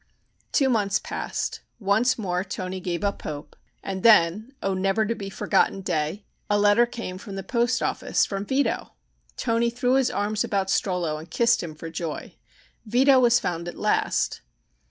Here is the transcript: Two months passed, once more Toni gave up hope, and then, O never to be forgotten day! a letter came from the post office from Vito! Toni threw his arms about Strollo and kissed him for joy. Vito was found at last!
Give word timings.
Two 0.51 0.67
months 0.67 0.97
passed, 0.97 1.59
once 1.79 2.17
more 2.17 2.43
Toni 2.43 2.79
gave 2.79 3.03
up 3.03 3.21
hope, 3.21 3.55
and 3.83 4.01
then, 4.01 4.51
O 4.63 4.73
never 4.73 5.05
to 5.05 5.13
be 5.13 5.29
forgotten 5.29 5.81
day! 5.81 6.25
a 6.49 6.57
letter 6.57 6.87
came 6.87 7.19
from 7.19 7.35
the 7.35 7.43
post 7.43 7.83
office 7.83 8.25
from 8.25 8.43
Vito! 8.43 8.93
Toni 9.37 9.69
threw 9.69 9.93
his 9.93 10.09
arms 10.09 10.43
about 10.43 10.71
Strollo 10.71 11.19
and 11.19 11.29
kissed 11.29 11.61
him 11.61 11.75
for 11.75 11.91
joy. 11.91 12.33
Vito 12.83 13.19
was 13.19 13.39
found 13.39 13.67
at 13.67 13.77
last! 13.77 14.41